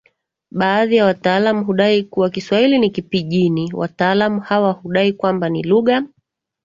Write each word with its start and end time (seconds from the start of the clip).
Baadhi 0.51 0.95
ya 0.95 1.05
wataalamu 1.05 1.65
hudai 1.65 2.03
kuwa 2.03 2.29
Kiswahili 2.29 2.79
ni 2.79 2.89
KiPijini 2.89 3.71
Wataalamu 3.73 4.39
hawa 4.41 4.71
hudai 4.71 5.13
kwamba 5.13 5.49
ni 5.49 5.63
lugha 5.63 6.03